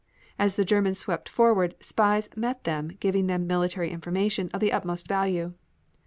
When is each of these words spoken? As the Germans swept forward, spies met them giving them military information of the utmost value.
As 0.39 0.55
the 0.55 0.65
Germans 0.65 0.97
swept 0.97 1.29
forward, 1.29 1.75
spies 1.79 2.27
met 2.35 2.63
them 2.63 2.87
giving 2.99 3.27
them 3.27 3.45
military 3.45 3.91
information 3.91 4.49
of 4.51 4.59
the 4.59 4.71
utmost 4.73 5.07
value. 5.07 5.53